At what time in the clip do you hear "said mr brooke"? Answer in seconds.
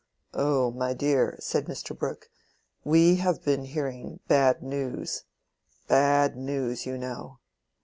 1.39-2.31